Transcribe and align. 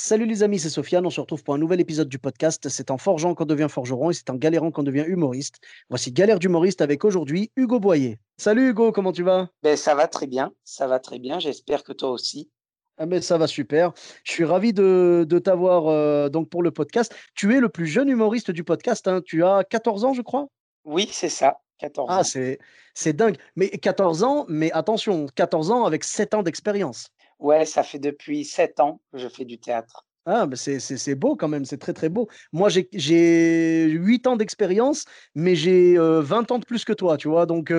Salut 0.00 0.26
les 0.26 0.44
amis, 0.44 0.60
c'est 0.60 0.70
Sofiane. 0.70 1.04
On 1.06 1.10
se 1.10 1.20
retrouve 1.20 1.42
pour 1.42 1.54
un 1.54 1.58
nouvel 1.58 1.80
épisode 1.80 2.08
du 2.08 2.20
podcast. 2.20 2.68
C'est 2.68 2.92
en 2.92 2.98
forgeant 2.98 3.34
qu'on 3.34 3.46
devient 3.46 3.66
forgeron 3.68 4.10
et 4.10 4.14
c'est 4.14 4.30
en 4.30 4.36
galérant 4.36 4.70
qu'on 4.70 4.84
devient 4.84 5.04
humoriste. 5.04 5.56
Voici 5.88 6.12
Galère 6.12 6.38
d'humoriste 6.38 6.80
avec 6.82 7.04
aujourd'hui 7.04 7.50
Hugo 7.56 7.80
Boyer. 7.80 8.20
Salut 8.36 8.68
Hugo, 8.68 8.92
comment 8.92 9.10
tu 9.10 9.24
vas? 9.24 9.48
Ben, 9.64 9.76
Ça 9.76 9.96
va 9.96 10.06
très 10.06 10.28
bien, 10.28 10.52
ça 10.62 10.86
va 10.86 11.00
très 11.00 11.18
bien. 11.18 11.40
J'espère 11.40 11.82
que 11.82 11.92
toi 11.92 12.10
aussi. 12.10 12.48
Ah 12.96 13.06
ben 13.06 13.20
ça 13.20 13.38
va 13.38 13.48
super. 13.48 13.92
Je 14.22 14.30
suis 14.30 14.44
ravi 14.44 14.72
de, 14.72 15.26
de 15.28 15.38
t'avoir 15.40 15.88
euh, 15.88 16.28
donc 16.28 16.48
pour 16.48 16.62
le 16.62 16.70
podcast. 16.70 17.12
Tu 17.34 17.56
es 17.56 17.58
le 17.58 17.68
plus 17.68 17.88
jeune 17.88 18.08
humoriste 18.08 18.52
du 18.52 18.62
podcast. 18.62 19.08
Hein. 19.08 19.20
Tu 19.24 19.42
as 19.42 19.64
14 19.68 20.04
ans, 20.04 20.14
je 20.14 20.22
crois? 20.22 20.46
Oui, 20.84 21.08
c'est 21.10 21.28
ça. 21.28 21.58
14 21.78 22.08
ah, 22.08 22.22
c'est, 22.22 22.60
c'est 22.94 23.14
dingue. 23.14 23.36
Mais 23.56 23.68
14 23.68 24.22
ans, 24.22 24.46
mais 24.48 24.70
attention, 24.70 25.26
14 25.34 25.72
ans 25.72 25.86
avec 25.86 26.04
7 26.04 26.34
ans 26.34 26.44
d'expérience. 26.44 27.08
Ouais, 27.40 27.66
ça 27.66 27.82
fait 27.82 27.98
depuis 27.98 28.44
7 28.44 28.78
ans 28.78 29.00
que 29.10 29.18
je 29.18 29.26
fais 29.28 29.44
du 29.44 29.58
théâtre. 29.58 30.06
Ah, 30.30 30.44
ben 30.44 30.56
c'est, 30.56 31.14
beau 31.14 31.36
quand 31.36 31.48
même, 31.48 31.64
c'est 31.64 31.78
très 31.78 31.94
très 31.94 32.10
beau. 32.10 32.28
Moi, 32.52 32.68
j'ai, 32.68 32.90
j'ai 32.92 33.86
8 33.88 34.26
ans 34.26 34.36
d'expérience, 34.36 35.06
mais 35.34 35.54
j'ai 35.54 35.96
20 35.96 36.00
euh, 36.02 36.54
ans 36.54 36.58
de 36.58 36.66
plus 36.66 36.84
que 36.84 36.92
toi, 36.92 37.16
tu 37.16 37.28
vois, 37.28 37.46
donc 37.46 37.72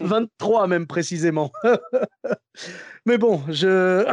23 0.00 0.64
euh, 0.64 0.66
même 0.68 0.86
précisément. 0.86 1.52
Mais 3.04 3.18
bon, 3.18 3.42
je... 3.48 4.04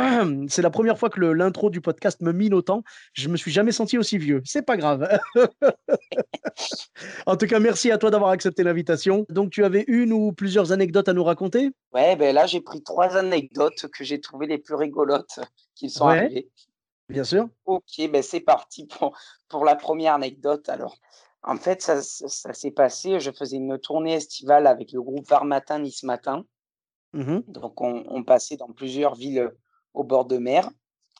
c'est 0.49 0.61
la 0.61 0.69
première 0.69 0.97
fois 0.99 1.09
que 1.09 1.19
l'intro 1.19 1.69
du 1.69 1.81
podcast 1.81 2.21
me 2.21 2.31
mine 2.31 2.53
autant. 2.53 2.83
Je 3.13 3.29
me 3.29 3.37
suis 3.37 3.51
jamais 3.51 3.71
senti 3.71 3.97
aussi 3.97 4.17
vieux. 4.17 4.41
C'est 4.45 4.61
pas 4.61 4.77
grave. 4.77 5.07
en 7.25 7.35
tout 7.35 7.47
cas, 7.47 7.59
merci 7.59 7.91
à 7.91 7.97
toi 7.97 8.11
d'avoir 8.11 8.31
accepté 8.31 8.63
l'invitation. 8.63 9.25
Donc, 9.29 9.51
tu 9.51 9.63
avais 9.63 9.83
une 9.87 10.13
ou 10.13 10.31
plusieurs 10.31 10.71
anecdotes 10.71 11.09
à 11.09 11.13
nous 11.13 11.23
raconter? 11.23 11.71
Ouais, 11.93 12.15
ben 12.15 12.35
là, 12.35 12.45
j'ai 12.45 12.61
pris 12.61 12.83
trois 12.83 13.17
anecdotes 13.17 13.87
que 13.87 14.03
j'ai 14.03 14.21
trouvées 14.21 14.47
les 14.47 14.59
plus 14.59 14.75
rigolotes 14.75 15.39
qui 15.75 15.89
sont 15.89 16.07
arrivées. 16.07 16.49
Bien 17.13 17.23
sûr. 17.23 17.47
Ok, 17.65 18.09
ben 18.09 18.23
c'est 18.23 18.39
parti 18.39 18.87
pour, 18.87 19.15
pour 19.47 19.65
la 19.65 19.75
première 19.75 20.15
anecdote. 20.15 20.67
Alors, 20.67 20.97
en 21.43 21.57
fait, 21.57 21.83
ça, 21.83 22.01
ça, 22.01 22.53
s'est 22.53 22.71
passé. 22.71 23.19
Je 23.19 23.29
faisais 23.29 23.57
une 23.57 23.77
tournée 23.77 24.15
estivale 24.15 24.65
avec 24.65 24.91
le 24.91 25.01
groupe 25.01 25.27
Var 25.27 25.45
Matin 25.45 25.77
Nice 25.77 26.01
Matin. 26.01 26.43
Mmh 27.13 27.41
Donc, 27.47 27.79
on, 27.81 28.23
passait 28.23 28.57
dans 28.57 28.71
plusieurs 28.71 29.13
villes 29.13 29.51
au 29.93 30.03
bord 30.03 30.25
de 30.25 30.39
mer. 30.39 30.71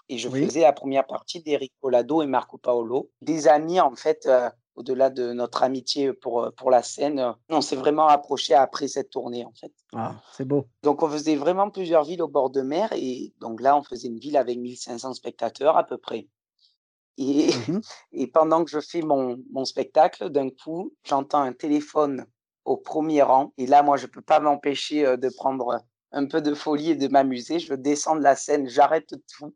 Et 0.10 0.18
je 0.18 0.28
faisais 0.28 0.62
la 0.62 0.74
première 0.74 1.06
partie 1.06 1.44
d'Eric 1.44 1.72
Colado 1.80 2.24
et 2.24 2.28
Marco 2.28 2.58
Paolo. 2.58 3.12
Des 3.22 3.48
amis, 3.48 3.80
en 3.80 3.96
fait, 3.96 4.28
au-delà 4.76 5.10
de 5.10 5.34
notre 5.34 5.64
amitié 5.64 6.14
pour, 6.14 6.52
pour 6.56 6.72
la 6.72 6.84
scène, 6.84 7.36
on 7.50 7.62
s'est 7.62 7.76
vraiment 7.76 8.08
rapprochés 8.08 8.54
après 8.54 8.88
cette 8.88 9.10
tournée, 9.10 9.46
en 9.46 9.54
fait. 9.54 9.72
Ah, 9.94 10.16
c'est 10.32 10.46
beau. 10.46 10.68
Donc, 10.82 11.04
on 11.04 11.10
faisait 11.10 11.36
vraiment 11.36 11.70
plusieurs 11.70 12.04
villes 12.04 12.22
au 12.22 12.28
bord 12.28 12.50
de 12.50 12.62
mer. 12.62 12.90
Et 12.94 13.34
donc 13.40 13.62
là, 13.62 13.78
on 13.78 13.84
faisait 13.84 14.08
une 14.08 14.20
ville 14.20 14.38
avec 14.38 14.58
1500 14.58 15.14
spectateurs 15.14 15.78
à 15.78 15.84
peu 15.84 15.98
près. 15.98 16.28
Et, 17.18 17.52
mmh 17.68 17.82
et 18.14 18.28
pendant 18.28 18.64
que 18.64 18.72
je 18.72 18.80
fais 18.80 19.02
mon, 19.02 19.38
mon 19.52 19.66
spectacle, 19.66 20.30
d'un 20.30 20.50
coup, 20.50 20.94
j'entends 21.04 21.42
un 21.42 21.54
téléphone 21.54 22.26
au 22.66 22.78
premier 22.78 23.22
rang. 23.22 23.54
Et 23.58 23.68
là, 23.68 23.84
moi, 23.84 23.98
je 23.98 24.08
ne 24.08 24.12
peux 24.12 24.22
pas 24.22 24.40
m'empêcher 24.40 25.18
de 25.18 25.30
prendre 25.30 25.80
un 26.12 26.26
peu 26.26 26.42
de 26.42 26.54
folie 26.54 26.92
et 26.92 26.96
de 26.96 27.08
m'amuser. 27.08 27.60
Je 27.60 27.74
descends 27.74 28.16
de 28.16 28.22
la 28.22 28.36
scène, 28.36 28.68
j'arrête 28.68 29.14
tout. 29.38 29.54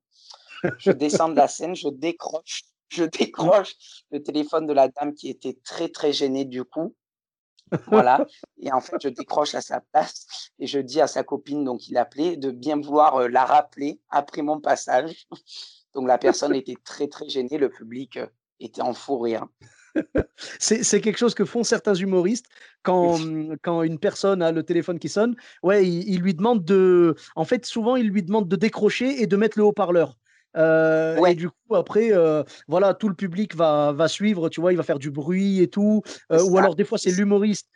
Je 0.78 0.92
descends 0.92 1.30
de 1.30 1.36
la 1.36 1.48
scène, 1.48 1.76
je 1.76 1.88
décroche, 1.90 2.64
je 2.90 3.04
décroche 3.04 3.76
le 4.12 4.22
téléphone 4.22 4.66
de 4.66 4.74
la 4.74 4.88
dame 4.88 5.14
qui 5.14 5.30
était 5.30 5.58
très, 5.64 5.90
très 5.90 6.14
gênée 6.14 6.46
du 6.46 6.64
coup. 6.64 6.96
Voilà. 7.88 8.26
Et 8.62 8.72
en 8.72 8.80
fait, 8.80 8.96
je 9.02 9.10
décroche 9.10 9.54
à 9.54 9.62
sa 9.62 9.82
place 9.82 10.52
et 10.60 10.68
je 10.68 10.80
dis 10.80 11.02
à 11.02 11.08
sa 11.08 11.24
copine, 11.24 11.66
donc 11.66 11.88
il 11.90 11.98
appelait, 11.98 12.38
de 12.38 12.50
bien 12.50 12.80
vouloir 12.80 13.28
la 13.28 13.44
rappeler 13.44 14.00
après 14.10 14.42
mon 14.42 14.62
passage. 14.62 15.28
Donc 15.94 16.08
la 16.08 16.18
personne 16.18 16.56
était 16.56 16.78
très, 16.84 17.08
très 17.08 17.28
gênée. 17.28 17.58
Le 17.58 17.70
public 17.70 18.20
était 18.60 18.82
en 18.82 18.94
fou 18.94 19.20
rire 19.20 19.48
c'est 20.60 21.02
quelque 21.02 21.18
chose 21.18 21.36
que 21.36 21.46
font 21.46 21.64
certains 21.64 21.96
humoristes 21.96 22.48
quand, 22.84 23.18
mmh, 23.18 23.58
quand 23.62 23.84
une 23.84 24.00
personne 24.00 24.42
a 24.42 24.52
le 24.52 24.64
téléphone 24.64 25.00
qui 25.00 25.10
sonne. 25.10 25.36
Ouais, 25.64 25.88
il, 25.88 26.20
lui 26.20 26.34
demande 26.34 26.64
de. 26.64 27.16
En 27.36 27.46
fait, 27.46 27.66
souvent, 27.66 27.96
il 27.96 28.10
lui 28.10 28.24
demande 28.24 28.48
de 28.48 28.56
décrocher 28.56 29.22
et 29.22 29.28
de 29.28 29.38
mettre 29.38 29.58
le 29.58 29.66
haut-parleur. 29.66 30.18
Euh, 30.58 31.24
et 31.26 31.36
du 31.36 31.50
coup, 31.50 31.76
après, 31.76 32.12
euh, 32.12 32.44
voilà, 32.68 32.94
tout 32.94 33.10
le 33.10 33.16
public 33.16 33.56
va, 33.56 33.92
va 33.92 34.08
suivre, 34.08 34.50
tu 34.50 34.62
vois, 34.62 34.74
il 34.74 34.76
va 34.76 34.84
faire 34.84 35.00
du 35.00 35.12
bruit 35.12 35.62
et 35.62 35.68
tout. 35.68 36.02
Euh, 36.32 36.44
ou 36.44 36.58
alors, 36.58 36.76
des 36.76 36.84
fois, 36.84 36.98
c'est 36.98 37.12
l'humoriste 37.12 37.70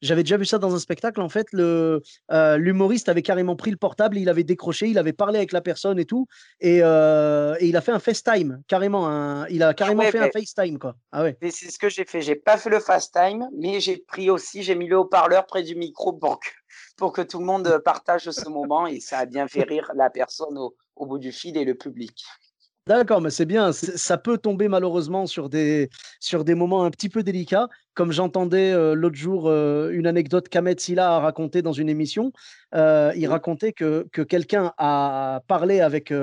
j'avais 0.00 0.22
déjà 0.22 0.36
vu 0.36 0.44
ça 0.44 0.58
dans 0.58 0.74
un 0.74 0.78
spectacle. 0.78 1.20
En 1.20 1.28
fait, 1.28 1.46
le 1.52 2.02
euh, 2.30 2.56
l'humoriste 2.56 3.08
avait 3.08 3.22
carrément 3.22 3.56
pris 3.56 3.70
le 3.70 3.76
portable, 3.76 4.18
il 4.18 4.28
avait 4.28 4.44
décroché, 4.44 4.88
il 4.88 4.98
avait 4.98 5.12
parlé 5.12 5.38
avec 5.38 5.52
la 5.52 5.60
personne 5.60 5.98
et 5.98 6.04
tout, 6.04 6.26
et, 6.60 6.80
euh, 6.82 7.56
et 7.60 7.66
il 7.66 7.76
a 7.76 7.80
fait 7.80 7.92
un 7.92 7.98
FaceTime, 7.98 8.62
carrément. 8.68 9.08
Un, 9.08 9.46
il 9.48 9.62
a 9.62 9.74
carrément 9.74 10.02
fait 10.02 10.18
un 10.18 10.30
FaceTime, 10.30 10.78
quoi. 10.78 10.96
Ah 11.12 11.22
ouais. 11.22 11.36
C'est 11.50 11.70
ce 11.70 11.78
que 11.78 11.88
j'ai 11.88 12.04
fait. 12.04 12.22
J'ai 12.22 12.36
pas 12.36 12.56
fait 12.56 12.70
le 12.70 12.80
FaceTime, 12.80 13.48
mais 13.56 13.80
j'ai 13.80 13.98
pris 13.98 14.30
aussi, 14.30 14.62
j'ai 14.62 14.74
mis 14.74 14.88
le 14.88 14.98
haut-parleur 14.98 15.46
près 15.46 15.62
du 15.62 15.74
micro 15.74 16.12
pour 16.12 16.40
que, 16.40 16.48
pour 16.96 17.12
que 17.12 17.22
tout 17.22 17.38
le 17.38 17.46
monde 17.46 17.80
partage 17.84 18.30
ce 18.30 18.48
moment, 18.48 18.86
et 18.86 19.00
ça 19.00 19.18
a 19.18 19.26
bien 19.26 19.48
fait 19.48 19.62
rire 19.62 19.90
la 19.94 20.10
personne 20.10 20.58
au, 20.58 20.76
au 20.96 21.06
bout 21.06 21.18
du 21.18 21.32
fil 21.32 21.56
et 21.56 21.64
le 21.64 21.74
public. 21.74 22.24
D'accord, 22.88 23.20
mais 23.20 23.28
c'est 23.28 23.44
bien. 23.44 23.70
Ça 23.72 24.16
peut 24.16 24.38
tomber 24.38 24.66
malheureusement 24.66 25.26
sur 25.26 25.50
des, 25.50 25.90
sur 26.20 26.42
des 26.42 26.54
moments 26.54 26.84
un 26.84 26.90
petit 26.90 27.10
peu 27.10 27.22
délicats. 27.22 27.68
Comme 27.92 28.12
j'entendais 28.12 28.72
euh, 28.72 28.94
l'autre 28.94 29.14
jour 29.14 29.46
euh, 29.46 29.90
une 29.90 30.06
anecdote 30.06 30.48
qu'Ahmed 30.48 30.80
Silla 30.80 31.16
a 31.16 31.20
racontée 31.20 31.60
dans 31.60 31.74
une 31.74 31.90
émission. 31.90 32.32
Euh, 32.74 33.12
il 33.14 33.26
racontait 33.26 33.74
que, 33.74 34.06
que 34.10 34.22
quelqu'un 34.22 34.72
a 34.78 35.42
parlé 35.48 35.80
avec, 35.80 36.14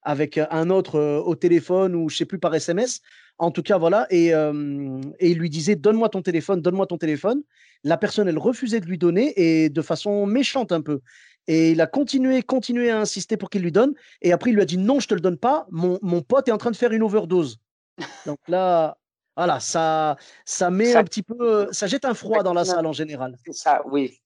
avec 0.00 0.40
un 0.50 0.70
autre 0.70 0.98
au 0.98 1.34
téléphone 1.34 1.94
ou 1.94 2.08
je 2.08 2.16
sais 2.16 2.24
plus 2.24 2.38
par 2.38 2.54
SMS. 2.54 3.02
En 3.36 3.50
tout 3.50 3.62
cas, 3.62 3.76
voilà. 3.76 4.06
Et, 4.08 4.28
et 4.28 5.30
il 5.30 5.38
lui 5.38 5.50
disait 5.50 5.76
Donne-moi 5.76 6.08
ton 6.08 6.22
téléphone, 6.22 6.62
donne-moi 6.62 6.86
ton 6.86 6.96
téléphone. 6.96 7.42
La 7.84 7.98
personne, 7.98 8.26
elle 8.26 8.38
refusait 8.38 8.80
de 8.80 8.86
lui 8.86 8.96
donner 8.96 9.34
et 9.36 9.68
de 9.68 9.82
façon 9.82 10.24
méchante 10.24 10.72
un 10.72 10.80
peu. 10.80 11.02
Et 11.48 11.72
il 11.72 11.80
a 11.80 11.86
continué, 11.86 12.42
continué 12.42 12.90
à 12.90 13.00
insister 13.00 13.36
pour 13.36 13.50
qu'il 13.50 13.62
lui 13.62 13.72
donne. 13.72 13.94
Et 14.22 14.32
après, 14.32 14.50
il 14.50 14.54
lui 14.54 14.62
a 14.62 14.66
dit 14.66 14.78
non, 14.78 15.00
je 15.00 15.08
te 15.08 15.14
le 15.14 15.20
donne 15.20 15.38
pas. 15.38 15.66
Mon, 15.70 15.98
mon 16.02 16.22
pote 16.22 16.48
est 16.48 16.52
en 16.52 16.58
train 16.58 16.70
de 16.70 16.76
faire 16.76 16.92
une 16.92 17.02
overdose. 17.02 17.58
Donc 18.26 18.38
là, 18.48 18.98
voilà, 19.36 19.60
ça, 19.60 20.16
ça 20.44 20.70
met 20.70 20.94
un 20.94 21.04
petit 21.04 21.22
peu, 21.22 21.68
ça 21.70 21.86
jette 21.86 22.04
un 22.04 22.14
froid 22.14 22.42
dans 22.42 22.54
la 22.54 22.64
salle 22.64 22.86
en 22.86 22.92
général. 22.92 23.36
C'est 23.44 23.54
ça, 23.54 23.82
oui. 23.86 24.20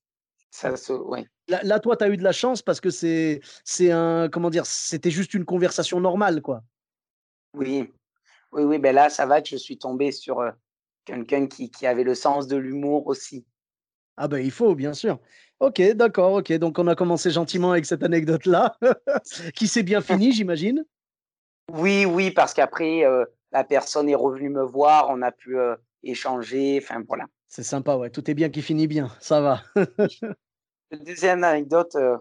Ça, 0.50 0.74
oui. 1.06 1.26
Là, 1.48 1.78
toi, 1.78 1.96
tu 1.96 2.04
as 2.04 2.08
eu 2.08 2.16
de 2.16 2.24
la 2.24 2.32
chance 2.32 2.62
parce 2.62 2.80
que 2.80 2.90
c'est, 2.90 3.40
c'est 3.64 3.90
un, 3.90 4.28
comment 4.28 4.50
dire, 4.50 4.66
c'était 4.66 5.10
juste 5.10 5.34
une 5.34 5.44
conversation 5.44 6.00
normale, 6.00 6.42
quoi. 6.42 6.62
Oui, 7.54 7.92
oui, 8.52 8.62
oui. 8.62 8.78
Ben 8.78 8.94
là, 8.94 9.10
ça 9.10 9.26
va 9.26 9.42
que 9.42 9.48
je 9.48 9.56
suis 9.56 9.78
tombé 9.78 10.12
sur 10.12 10.40
euh, 10.40 10.50
quelqu'un 11.04 11.46
qui, 11.46 11.70
qui 11.70 11.86
avait 11.86 12.04
le 12.04 12.14
sens 12.14 12.46
de 12.46 12.56
l'humour 12.56 13.06
aussi. 13.06 13.46
Ah 14.22 14.28
ben, 14.28 14.36
il 14.38 14.50
faut, 14.50 14.74
bien 14.74 14.92
sûr. 14.92 15.18
Ok, 15.60 15.80
d'accord, 15.94 16.34
ok. 16.34 16.52
Donc 16.58 16.78
on 16.78 16.86
a 16.88 16.94
commencé 16.94 17.30
gentiment 17.30 17.72
avec 17.72 17.86
cette 17.86 18.02
anecdote-là, 18.02 18.76
qui 19.54 19.66
s'est 19.66 19.82
bien 19.82 20.02
finie, 20.02 20.30
j'imagine. 20.32 20.84
Oui, 21.72 22.04
oui, 22.04 22.30
parce 22.30 22.52
qu'après, 22.52 23.02
euh, 23.06 23.24
la 23.50 23.64
personne 23.64 24.10
est 24.10 24.14
revenue 24.14 24.50
me 24.50 24.62
voir, 24.62 25.06
on 25.08 25.22
a 25.22 25.32
pu 25.32 25.58
euh, 25.58 25.74
échanger, 26.02 26.78
enfin 26.82 27.02
voilà. 27.08 27.24
C'est 27.48 27.62
sympa, 27.62 27.96
ouais. 27.96 28.10
Tout 28.10 28.30
est 28.30 28.34
bien 28.34 28.50
qui 28.50 28.60
finit 28.60 28.86
bien, 28.86 29.10
ça 29.20 29.40
va. 29.40 29.62
Deuxième 31.06 31.42
anecdote 31.42 31.94
euh, 31.94 32.18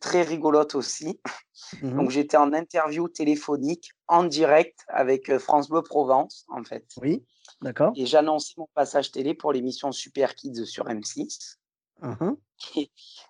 très 0.00 0.22
rigolote 0.22 0.74
aussi. 0.74 1.20
Mmh 1.82 1.96
Donc 1.96 2.10
j'étais 2.10 2.36
en 2.36 2.52
interview 2.52 3.08
téléphonique 3.08 3.92
en 4.08 4.24
direct 4.24 4.84
avec 4.88 5.36
France 5.38 5.68
Bleu 5.68 5.82
Provence, 5.82 6.44
en 6.48 6.62
fait. 6.64 6.86
Oui, 7.00 7.24
d'accord. 7.62 7.92
Et 7.96 8.06
j'annonçais 8.06 8.54
mon 8.56 8.68
passage 8.74 9.10
télé 9.10 9.34
pour 9.34 9.52
l'émission 9.52 9.92
Super 9.92 10.34
Kids 10.34 10.66
sur 10.66 10.86
M6. 10.86 11.56
Mmh 12.02 12.32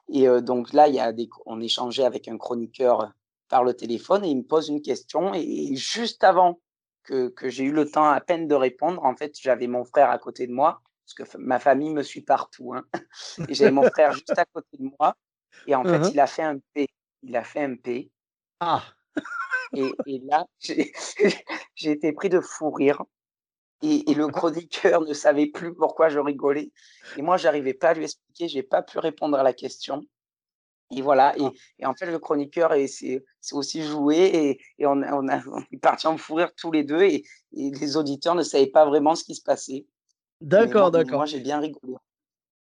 et, 0.09 0.29
donc 0.41 0.73
là, 0.73 0.89
y 0.89 1.01
a 1.01 1.13
des, 1.13 1.29
on 1.47 1.61
échangeait 1.61 2.05
avec 2.05 2.29
un 2.29 2.39
chroniqueur 2.39 3.13
par 3.49 3.65
le 3.65 3.75
téléphone 3.75 4.25
et 4.25 4.29
il 4.29 4.39
me 4.39 4.43
pose 4.43 4.69
une 4.69 4.83
question. 4.83 5.35
Et, 5.35 5.75
juste 5.77 6.25
avant 6.25 6.61
que, 7.03 7.29
que 7.29 7.49
j'ai 7.49 7.65
eu 7.65 7.73
le 7.73 7.89
temps 7.89 8.09
à 8.09 8.21
peine 8.21 8.49
de 8.49 8.55
répondre, 8.55 9.05
en 9.05 9.17
fait, 9.17 9.35
j'avais 9.41 9.67
mon 9.67 9.85
frère 9.85 10.11
à 10.11 10.19
côté 10.19 10.47
de 10.47 10.53
moi, 10.53 10.81
parce 11.05 11.31
que 11.31 11.39
ma 11.39 11.59
famille 11.59 11.91
me 11.91 12.03
suit 12.03 12.23
partout. 12.23 12.75
Hein, 12.75 12.85
et 13.49 13.55
j'avais 13.55 13.71
mon 13.71 13.89
frère 13.89 14.13
juste 14.13 14.37
à 14.37 14.45
côté 14.45 14.77
de 14.79 14.91
moi. 14.99 15.17
Et 15.67 15.75
en 15.75 15.85
fait, 15.85 15.99
mmh 15.99 16.11
il 16.13 16.21
a 16.21 16.27
fait 16.27 16.43
un 16.43 16.59
P. 16.75 16.87
il 17.23 17.37
a 17.37 17.45
fait 17.45 17.61
un 17.61 17.77
P. 17.77 18.11
Ah 18.61 18.83
et, 19.73 19.91
et 20.07 20.23
là, 20.25 20.47
j'ai 20.61 21.91
été 21.91 22.13
pris 22.13 22.29
de 22.29 22.41
fou 22.41 22.71
rire. 22.71 23.03
Et, 23.83 24.11
et, 24.11 24.15
le 24.15 24.29
chroniqueur 24.29 25.03
ne 25.03 25.13
savait 25.13 25.47
plus 25.47 25.75
pourquoi 25.75 26.09
je 26.09 26.19
rigolais. 26.19 26.71
Et 27.17 27.23
moi, 27.23 27.37
j'arrivais 27.37 27.75
pas 27.75 27.91
à 27.91 27.95
lui 27.95 28.05
expliquer, 28.05 28.49
j'ai 28.49 28.63
pas 28.63 28.83
pu 28.83 28.99
répondre 28.99 29.37
à 29.37 29.43
la 29.43 29.53
question. 29.53 30.03
Et 30.93 31.03
voilà, 31.03 31.37
et, 31.37 31.43
Ah. 31.43 31.51
et 31.81 31.87
en 31.87 31.95
fait, 31.95 32.07
le 32.07 32.19
chroniqueur 32.19 32.73
s'est 32.89 33.23
aussi 33.53 33.83
joué 33.83 34.17
et, 34.17 34.61
et 34.79 34.87
on, 34.87 35.03
on, 35.03 35.29
a, 35.29 35.41
on 35.49 35.61
est 35.73 35.81
parti 35.81 36.07
en 36.07 36.17
fou 36.17 36.35
rire 36.35 36.53
tous 36.57 36.71
les 36.71 36.85
deux 36.85 37.03
et, 37.03 37.25
les 37.53 37.97
auditeurs 37.97 38.35
ne 38.35 38.43
savaient 38.43 38.67
pas 38.69 38.85
vraiment 38.85 39.15
ce 39.15 39.25
qui 39.25 39.35
se 39.35 39.43
passait. 39.43 39.87
D'accord, 40.41 40.91
d'accord. 40.91 41.19
Moi, 41.19 41.27
j'ai 41.27 41.41
bien 41.41 41.59
rigolé. 41.59 41.95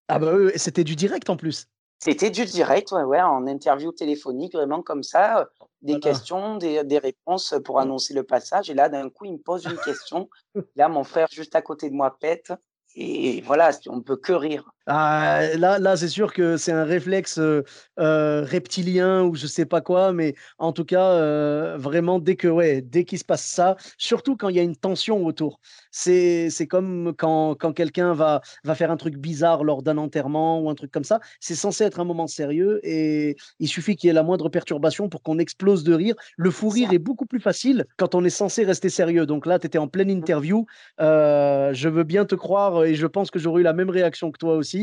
Ah 0.08 0.18
bah 0.18 0.34
oui, 0.34 0.52
c'était 0.56 0.84
du 0.84 0.96
direct 0.96 1.28
en 1.28 1.36
plus. 1.36 1.68
C'était 1.98 2.30
du 2.30 2.44
direct, 2.44 2.92
ouais, 2.92 3.02
ouais, 3.02 3.20
en 3.20 3.46
interview 3.46 3.90
téléphonique, 3.92 4.54
vraiment 4.54 4.82
comme 4.82 5.02
ça, 5.02 5.48
des 5.82 5.94
Voilà. 5.94 6.00
questions, 6.00 6.56
des, 6.56 6.84
des 6.84 6.98
réponses 6.98 7.54
pour 7.64 7.80
annoncer 7.80 8.14
le 8.14 8.22
passage. 8.22 8.70
Et 8.70 8.74
là, 8.74 8.88
d'un 8.88 9.08
coup, 9.10 9.24
il 9.24 9.32
me 9.32 9.38
pose 9.38 9.64
une 9.64 9.78
question. 9.78 10.28
Là, 10.76 10.88
mon 10.88 11.04
frère 11.04 11.28
juste 11.30 11.54
à 11.56 11.62
côté 11.62 11.88
de 11.88 11.94
moi 11.94 12.18
pète. 12.18 12.52
Et 12.94 13.40
voilà, 13.42 13.70
on 13.88 14.02
peut 14.02 14.16
que 14.16 14.32
rire. 14.32 14.70
Ah, 14.88 15.40
là, 15.58 15.80
là 15.80 15.96
c'est 15.96 16.08
sûr 16.08 16.32
que 16.32 16.56
c'est 16.56 16.70
un 16.70 16.84
réflexe 16.84 17.38
euh, 17.38 17.64
euh, 17.98 18.44
reptilien 18.44 19.24
ou 19.24 19.34
je 19.34 19.48
sais 19.48 19.66
pas 19.66 19.80
quoi, 19.80 20.12
mais 20.12 20.36
en 20.58 20.72
tout 20.72 20.84
cas, 20.84 21.10
euh, 21.10 21.76
vraiment, 21.76 22.20
dès 22.20 22.36
que, 22.36 22.46
ouais, 22.46 22.82
dès 22.82 23.04
qu'il 23.04 23.18
se 23.18 23.24
passe 23.24 23.44
ça, 23.44 23.74
surtout 23.98 24.36
quand 24.36 24.48
il 24.48 24.54
y 24.54 24.60
a 24.60 24.62
une 24.62 24.76
tension 24.76 25.26
autour, 25.26 25.58
c'est 25.90 26.50
c'est 26.50 26.68
comme 26.68 27.14
quand, 27.18 27.56
quand 27.56 27.72
quelqu'un 27.72 28.12
va, 28.14 28.42
va 28.62 28.74
faire 28.76 28.92
un 28.92 28.96
truc 28.96 29.16
bizarre 29.16 29.64
lors 29.64 29.82
d'un 29.82 29.98
enterrement 29.98 30.60
ou 30.60 30.70
un 30.70 30.76
truc 30.76 30.92
comme 30.92 31.02
ça. 31.04 31.18
C'est 31.40 31.56
censé 31.56 31.82
être 31.82 31.98
un 31.98 32.04
moment 32.04 32.28
sérieux 32.28 32.78
et 32.84 33.34
il 33.58 33.66
suffit 33.68 33.96
qu'il 33.96 34.06
y 34.06 34.10
ait 34.10 34.14
la 34.14 34.22
moindre 34.22 34.48
perturbation 34.50 35.08
pour 35.08 35.22
qu'on 35.24 35.38
explose 35.40 35.82
de 35.82 35.94
rire. 35.94 36.14
Le 36.36 36.50
fou 36.52 36.68
rire 36.68 36.92
est 36.92 36.98
beaucoup 37.00 37.26
plus 37.26 37.40
facile 37.40 37.86
quand 37.96 38.14
on 38.14 38.24
est 38.24 38.30
censé 38.30 38.62
rester 38.64 38.88
sérieux. 38.88 39.26
Donc 39.26 39.46
là, 39.46 39.58
tu 39.58 39.66
étais 39.66 39.78
en 39.78 39.88
pleine 39.88 40.10
interview. 40.10 40.64
Euh, 41.00 41.72
je 41.74 41.88
veux 41.88 42.04
bien 42.04 42.24
te 42.24 42.36
croire 42.36 42.84
et 42.84 42.94
je 42.94 43.06
pense 43.06 43.30
que 43.32 43.38
j'aurais 43.40 43.62
eu 43.62 43.64
la 43.64 43.72
même 43.72 43.90
réaction 43.90 44.30
que 44.30 44.38
toi 44.38 44.54
aussi. 44.54 44.75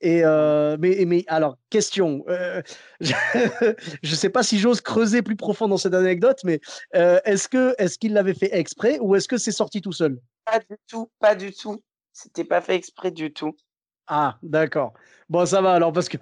Et 0.00 0.24
euh, 0.24 0.76
mais, 0.78 1.04
mais 1.06 1.24
alors, 1.26 1.56
question. 1.70 2.24
Euh, 2.28 2.62
je 3.00 3.12
ne 4.10 4.16
sais 4.16 4.30
pas 4.30 4.42
si 4.42 4.58
j'ose 4.58 4.80
creuser 4.80 5.22
plus 5.22 5.36
profond 5.36 5.68
dans 5.68 5.76
cette 5.76 5.94
anecdote, 5.94 6.38
mais 6.44 6.60
euh, 6.94 7.20
est-ce 7.24 7.48
que 7.48 7.74
est-ce 7.78 7.98
qu'il 7.98 8.12
l'avait 8.12 8.34
fait 8.34 8.56
exprès 8.56 8.98
ou 9.00 9.14
est-ce 9.14 9.28
que 9.28 9.36
c'est 9.36 9.52
sorti 9.52 9.80
tout 9.80 9.92
seul? 9.92 10.18
Pas 10.44 10.58
du 10.60 10.76
tout, 10.88 11.10
pas 11.18 11.34
du 11.34 11.52
tout. 11.52 11.82
C'était 12.12 12.44
pas 12.44 12.60
fait 12.60 12.74
exprès 12.74 13.10
du 13.10 13.32
tout. 13.32 13.54
Ah, 14.06 14.38
d'accord. 14.42 14.92
Bon, 15.28 15.44
ça 15.46 15.60
va 15.60 15.72
alors 15.74 15.92
parce 15.92 16.08
que 16.08 16.16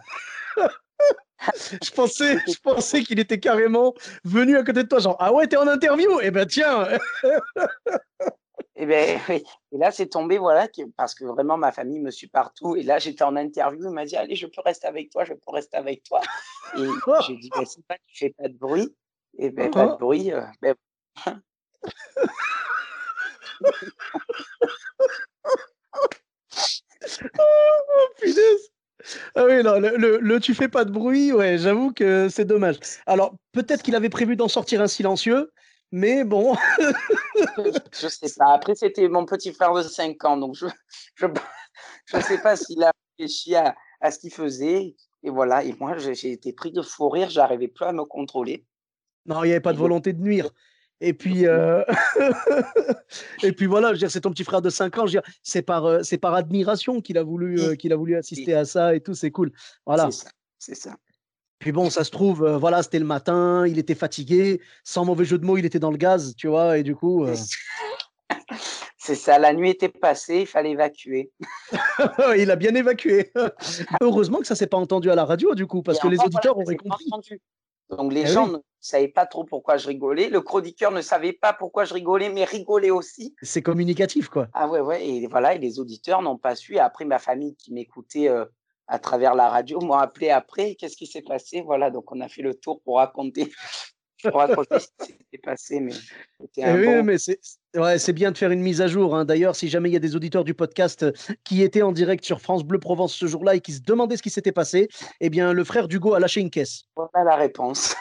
je 1.83 1.91
pensais, 1.91 2.39
je 2.47 2.59
pensais 2.63 3.03
qu'il 3.03 3.21
était 3.21 3.39
carrément 3.39 3.95
venu 4.25 4.57
à 4.57 4.65
côté 4.65 4.83
de 4.83 4.89
toi, 4.89 4.99
genre 4.99 5.17
ah 5.21 5.33
ouais, 5.33 5.47
t'es 5.47 5.57
en 5.57 5.69
interview. 5.69 6.21
Eh 6.23 6.31
ben 6.31 6.47
tiens. 6.47 6.89
Et, 8.75 8.87
ben, 8.87 9.19
oui. 9.29 9.43
et 9.73 9.79
là, 9.79 9.91
c'est 9.91 10.07
tombé, 10.07 10.39
voilà, 10.39 10.69
parce 10.97 11.15
que 11.15 11.25
vraiment, 11.25 11.57
ma 11.57 11.73
famille 11.73 12.01
me 12.01 12.11
suit 12.11 12.29
partout. 12.29 12.77
Et 12.77 12.83
là, 12.83 12.99
j'étais 12.99 13.25
en 13.25 13.37
interview, 13.37 13.85
il 13.85 13.91
m'a 13.91 14.05
dit, 14.05 14.17
allez, 14.17 14.37
je 14.37 14.47
peux 14.47 14.61
rester 14.65 14.87
avec 14.87 15.11
toi, 15.11 15.25
je 15.25 15.35
peux 15.35 15.51
rester 15.51 15.77
avec 15.77 16.03
toi. 16.03 16.21
Et 16.77 16.87
j'ai 17.27 17.37
dit, 17.37 17.51
ben, 17.55 17.65
c'est 17.65 17.85
pas, 17.87 17.97
tu 18.07 18.17
fais 18.17 18.31
pas 18.31 18.49
de 18.49 18.55
bruit. 18.55 18.95
Et 19.39 19.51
ben, 19.51 19.71
pas 19.71 19.87
de 19.87 19.97
bruit. 19.97 20.33
Euh, 20.33 20.43
ben... 20.63 20.75
oh, 27.39 28.09
punaise. 28.21 28.71
Ah 29.35 29.45
oui, 29.45 29.63
non, 29.63 29.79
le, 29.79 29.97
le, 29.97 30.19
le, 30.19 30.41
tu 30.41 30.55
fais 30.55 30.69
pas 30.69 30.85
de 30.85 30.91
bruit, 30.91 31.33
ouais, 31.33 31.59
j'avoue 31.59 31.93
que 31.93 32.29
c'est 32.29 32.45
dommage. 32.45 32.77
Alors, 33.07 33.35
peut-être 33.53 33.83
qu'il 33.83 33.95
avait 33.95 34.09
prévu 34.09 34.35
d'en 34.37 34.49
sortir 34.49 34.81
un 34.81 34.89
silencieux, 34.89 35.53
mais 35.93 36.25
bon. 36.25 36.57
je 37.93 38.09
sais 38.09 38.33
pas. 38.37 38.53
Après, 38.53 38.75
c'était 38.75 39.09
mon 39.09 39.25
petit 39.25 39.53
frère 39.53 39.73
de 39.75 39.83
5 39.83 40.25
ans, 40.25 40.37
donc 40.37 40.55
je 40.55 40.67
je, 41.15 41.27
je 42.07 42.21
sais 42.21 42.39
pas 42.39 42.57
s'il 42.57 42.83
a 42.83 42.93
réfléchi 43.19 43.55
à, 43.55 43.75
à 44.01 44.11
ce 44.11 44.19
qu'il 44.19 44.33
faisait. 44.33 44.97
Et 45.23 45.31
voilà, 45.31 45.65
et 45.65 45.75
moi, 45.81 45.97
j'ai 45.99 46.31
été 46.31 46.53
pris 46.53 46.71
de 46.71 46.83
fou 46.83 47.09
rire, 47.09 47.31
j'arrivais 47.31 47.69
plus 47.69 47.85
à 47.85 47.93
me 47.93 48.05
contrôler. 48.05 48.65
Non, 49.27 49.43
il 49.43 49.49
n'y 49.49 49.53
avait 49.53 49.61
pas 49.61 49.73
de 49.73 49.79
volonté 49.79 50.13
de 50.13 50.23
nuire. 50.23 50.51
Et 51.01 51.13
puis, 51.13 51.47
euh... 51.47 51.83
et 53.43 53.53
puis 53.53 53.67
voilà, 53.67 53.93
c'est 54.09 54.21
ton 54.21 54.31
petit 54.31 54.45
frère 54.45 54.63
de 54.63 54.71
5 54.71 54.99
ans. 54.99 55.05
C'est 55.43 55.63
par, 55.63 55.85
euh, 55.85 56.03
c'est 56.03 56.19
par 56.19 56.35
admiration 56.35 57.01
qu'il 57.01 57.19
a 57.19 57.23
voulu, 57.23 57.61
euh, 57.61 57.75
qu'il 57.75 57.93
a 57.93 57.97
voulu 57.97 58.17
assister 58.17 58.55
à 58.55 58.65
ça 58.65 58.95
et 58.95 59.01
tout. 59.01 59.15
C'est 59.15 59.31
cool. 59.31 59.53
Voilà. 59.85 60.09
C'est 60.59 60.75
ça. 60.75 60.97
Puis 61.59 61.73
bon, 61.73 61.91
ça 61.91 62.05
se 62.05 62.11
trouve, 62.11 62.45
euh, 62.45 62.59
voilà, 62.59 62.83
c'était 62.83 62.99
le 62.99 63.07
matin, 63.07 63.67
il 63.67 63.79
était 63.79 63.95
fatigué, 63.95 64.61
sans 64.85 65.05
mauvais 65.05 65.25
jeu 65.25 65.39
de 65.39 65.45
mots, 65.45 65.57
il 65.57 65.65
était 65.65 65.79
dans 65.79 65.91
le 65.91 65.97
gaz, 65.97 66.35
tu 66.37 66.49
vois, 66.49 66.79
et 66.79 66.83
du 66.83 66.95
coup. 66.95 67.25
euh 67.25 67.35
C'est 68.99 69.15
ça, 69.15 69.39
la 69.39 69.53
nuit 69.53 69.71
était 69.71 69.89
passée, 69.89 70.41
il 70.41 70.47
fallait 70.47 70.73
évacuer. 70.73 71.31
il 72.37 72.51
a 72.51 72.57
bien 72.57 72.75
évacué. 72.75 73.33
Heureusement 74.01 74.41
que 74.41 74.47
ça 74.47 74.55
s'est 74.55 74.67
pas 74.67 74.77
entendu 74.77 75.11
à 75.11 75.15
la 75.15 75.25
radio, 75.25 75.55
du 75.55 75.67
coup, 75.67 75.83
parce 75.83 75.99
et 75.99 76.03
que 76.03 76.09
les 76.09 76.21
auditeurs 76.21 76.55
voilà, 76.55 76.67
auraient 76.67 76.77
compris. 76.77 77.07
Entendu. 77.11 77.41
Donc 77.91 78.13
les 78.13 78.23
eh 78.23 78.27
gens 78.27 78.47
oui. 78.47 78.55
ne 78.55 78.59
savaient 78.81 79.09
pas 79.09 79.27
trop 79.27 79.45
pourquoi 79.45 79.77
je 79.77 79.87
rigolais. 79.87 80.29
Le 80.29 80.41
chroniqueur 80.41 80.91
ne 80.91 81.01
savait 81.01 81.33
pas 81.33 81.53
pourquoi 81.53 81.85
je 81.85 81.95
rigolais, 81.95 82.31
mais 82.31 82.45
rigolait 82.45 82.91
aussi. 82.91 83.35
C'est 83.43 83.63
communicatif, 83.63 84.29
quoi. 84.29 84.49
Ah 84.53 84.69
ouais, 84.69 84.81
ouais. 84.81 85.07
Et 85.07 85.27
voilà, 85.29 85.55
et 85.55 85.59
les 85.59 85.79
auditeurs 85.79 86.23
n'ont 86.23 86.37
pas 86.37 86.57
su. 86.57 86.75
Et 86.75 86.81
après, 86.81 87.05
ma 87.05 87.19
famille 87.19 87.55
qui 87.55 87.73
m'écoutait 87.73 88.29
euh, 88.29 88.45
à 88.89 88.99
travers 88.99 89.35
la 89.35 89.49
radio 89.49 89.81
m'ont 89.81 89.95
appelé 89.95 90.31
après. 90.31 90.75
Qu'est-ce 90.75 90.97
qui 90.97 91.07
s'est 91.07 91.23
passé 91.23 91.63
Voilà, 91.63 91.91
donc 91.91 92.11
on 92.13 92.21
a 92.21 92.29
fait 92.29 92.43
le 92.43 92.55
tour 92.55 92.81
pour 92.83 92.97
raconter. 92.97 93.53
pour 94.23 94.41
raconter 94.41 94.79
ce 94.81 94.87
qui 94.99 95.13
s'était 95.13 95.39
passé, 95.39 95.81
mais 95.81 95.93
c'était 96.41 96.65
un 96.65 96.75
oui, 96.77 96.87
bon... 96.87 97.05
mais 97.05 97.19
c'est 97.19 97.39
ouais, 97.77 98.13
bien 98.13 98.33
de 98.33 98.39
faire 98.39 98.51
une 98.51 98.63
mise 98.63 98.81
à 98.81 98.87
jour. 98.87 99.15
Hein. 99.15 99.25
D'ailleurs, 99.25 99.55
si 99.55 99.69
jamais 99.69 99.91
il 99.91 99.93
y 99.93 99.97
a 99.97 100.01
des 100.01 100.17
auditeurs 100.17 100.45
du 100.45 100.55
podcast 100.55 101.07
qui 101.45 101.63
étaient 101.63 101.83
en 101.83 101.93
direct 101.93 102.25
sur 102.25 102.41
France 102.41 102.65
Bleu 102.65 102.79
Provence 102.79 103.15
ce 103.15 103.27
jour-là 103.27 103.55
et 103.55 103.61
qui 103.61 103.73
se 103.73 103.83
demandaient 103.83 104.17
ce 104.17 104.23
qui 104.23 104.31
s'était 104.31 104.53
passé, 104.53 104.89
eh 105.21 105.31
bien, 105.31 105.53
le 105.53 105.65
frère 105.65 105.87
d'Hugo 105.87 106.15
a 106.15 106.21
lâché 106.21 106.41
une 106.41 106.51
caisse. 106.51 106.85
Voilà 106.97 107.31
la 107.31 107.37
réponse. 107.37 107.95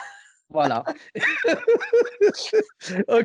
Voilà. 0.49 0.83
okay. 3.07 3.24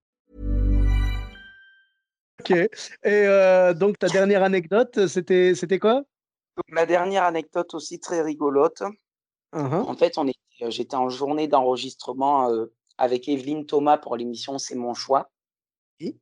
OK. 2.41 2.51
Et 2.51 2.69
euh, 3.05 3.73
donc 3.73 3.99
ta 3.99 4.07
dernière 4.07 4.43
anecdote, 4.43 5.07
c'était 5.07 5.55
c'était 5.55 5.79
quoi? 5.79 5.95
Donc, 6.57 6.65
La 6.69 6.85
dernière 6.85 7.23
anecdote 7.23 7.73
aussi 7.73 7.99
très 7.99 8.21
rigolote. 8.21 8.81
Uh 9.53 9.59
-huh. 9.59 9.83
En 9.91 9.95
fait, 9.95 10.17
on 10.17 10.27
est 10.27 10.35
j'étais 10.69 10.95
en 10.95 11.09
journée 11.09 11.47
d'enregistrement 11.47 12.49
euh, 12.51 12.65
avec 12.97 13.27
Evelyne 13.27 13.65
Thomas 13.65 13.97
pour 13.97 14.15
l'émission 14.15 14.57
C'est 14.59 14.75
mon 14.75 14.93
choix. 14.93 15.23
Oui. 15.99 16.19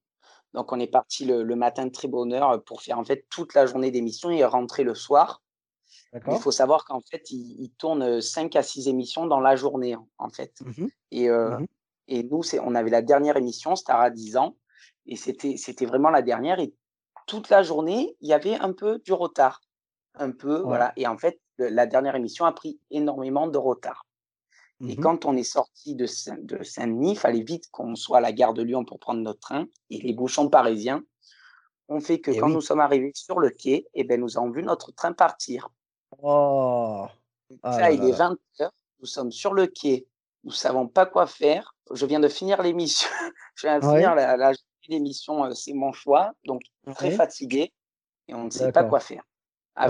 Donc 0.54 0.72
on 0.72 0.80
est 0.80 0.92
parti 0.92 1.26
le, 1.26 1.44
le, 1.44 1.56
matin 1.56 1.86
de 1.86 1.92
très 1.92 2.08
bonne 2.08 2.34
heure 2.34 2.64
pour 2.64 2.82
faire 2.82 2.98
en 2.98 3.06
fait 3.06 3.26
toute 3.30 3.54
la 3.54 3.66
journée 3.66 3.92
d'émission 3.92 4.30
et 4.30 4.44
rentrer 4.46 4.84
le 4.84 4.96
soir. 4.96 5.42
Il 6.14 6.40
faut 6.40 6.52
savoir 6.52 6.86
qu'en 6.86 7.02
fait, 7.02 7.30
il, 7.32 7.62
il, 7.62 7.72
tourne 7.72 8.20
5 8.22 8.56
à 8.56 8.64
6 8.64 8.88
émissions 8.88 9.28
dans 9.28 9.40
la 9.40 9.56
journée, 9.56 9.96
en 10.18 10.30
fait. 10.30 10.54
Mm 10.62 10.72
-hmm. 10.72 10.90
et, 11.12 11.30
euh, 11.30 11.50
mm 11.50 11.64
-hmm. 11.64 11.68
et, 12.08 12.24
nous, 12.24 12.42
on 12.68 12.76
avait 12.76 12.90
la 12.90 13.02
dernière 13.02 13.38
émission, 13.38 13.76
Star 13.76 14.00
à 14.02 14.10
10 14.10 14.36
ans, 14.38 14.56
et 15.06 15.16
c'était 15.16 15.86
vraiment 15.86 16.10
la 16.10 16.22
dernière. 16.22 16.60
Et 16.60 16.74
toute 17.28 17.50
la 17.50 17.64
journée, 17.64 18.16
il 18.22 18.30
y 18.30 18.34
avait 18.34 18.56
un 18.56 18.74
peu 18.74 19.00
du 19.00 19.14
retard. 19.14 19.62
Un 20.16 20.32
peu, 20.32 20.58
ouais. 20.58 20.64
voilà. 20.64 20.94
Et 20.98 21.08
en 21.08 21.18
fait, 21.18 21.40
le, 21.58 21.70
la 21.70 21.86
dernière 21.86 22.16
émission 22.16 22.46
a 22.46 22.52
pris 22.52 22.80
énormément 22.92 23.48
de 23.48 23.58
retard. 23.58 24.06
Et 24.88 24.96
quand 24.96 25.26
on 25.26 25.36
est 25.36 25.44
sorti 25.44 25.94
de, 25.94 26.06
Saint, 26.06 26.38
de 26.40 26.64
Saint-Denis, 26.64 27.12
il 27.12 27.18
fallait 27.18 27.44
vite 27.44 27.70
qu'on 27.70 27.96
soit 27.96 28.20
à 28.20 28.22
la 28.22 28.32
gare 28.32 28.54
de 28.54 28.62
Lyon 28.62 28.86
pour 28.86 28.98
prendre 28.98 29.20
notre 29.20 29.42
train. 29.42 29.68
Et 29.90 29.98
les 29.98 30.14
bouchons 30.14 30.50
parisiens 30.50 31.04
ont 31.90 32.00
fait 32.00 32.22
que 32.22 32.32
et 32.32 32.38
quand 32.38 32.48
oui. 32.48 32.54
nous 32.54 32.62
sommes 32.62 32.80
arrivés 32.80 33.12
sur 33.14 33.40
le 33.40 33.50
quai, 33.50 33.88
eh 33.94 34.06
ben, 34.06 34.22
nous 34.22 34.38
avons 34.38 34.52
vu 34.52 34.64
notre 34.64 34.94
train 34.94 35.12
partir. 35.12 35.70
Oh. 36.22 37.06
Ah 37.64 37.80
là, 37.80 37.92
il 37.92 38.04
est 38.06 38.12
20 38.12 38.38
heures, 38.62 38.72
nous 39.00 39.06
sommes 39.06 39.32
sur 39.32 39.54
le 39.54 39.68
quai, 39.68 40.08
nous 40.44 40.52
savons 40.52 40.88
pas 40.88 41.06
quoi 41.06 41.26
faire. 41.28 41.76
Je 41.92 42.06
viens 42.06 42.20
de 42.20 42.28
finir 42.28 42.62
l'émission, 42.62 43.10
je 43.56 43.68
viens 43.68 43.80
de 43.80 43.86
ouais? 43.86 43.96
finir 43.96 44.16
la, 44.16 44.38
la 44.38 44.54
l'émission, 44.90 45.54
c'est 45.54 45.74
mon 45.74 45.92
choix, 45.92 46.34
donc 46.46 46.62
très 46.94 47.12
fatigué 47.12 47.72
et 48.28 48.34
on 48.34 48.46
ne 48.46 48.50
sait 48.50 48.72
pas 48.72 48.84
quoi 48.84 49.00
faire. 49.00 49.24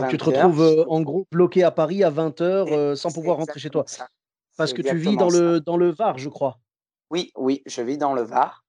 tu 0.10 0.18
te 0.18 0.24
retrouves 0.24 0.86
en 0.88 1.02
gros 1.02 1.26
bloqué 1.32 1.64
à 1.64 1.72
Paris 1.72 2.04
à 2.04 2.12
20h 2.12 2.96
sans 2.96 3.12
pouvoir 3.12 3.38
rentrer 3.38 3.60
chez 3.60 3.70
toi? 3.70 3.86
Parce 4.58 4.74
que 4.74 4.82
tu 4.82 4.98
vis 4.98 5.16
dans 5.16 5.30
le, 5.30 5.62
dans 5.62 5.78
le 5.78 5.90
Var, 5.90 6.18
je 6.18 6.30
crois. 6.30 6.60
Oui, 7.12 7.32
oui, 7.38 7.64
je 7.66 7.82
vis 7.82 7.98
dans 7.98 8.14
le 8.14 8.22
Var. 8.22 8.64